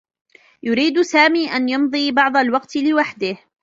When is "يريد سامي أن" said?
0.63-1.69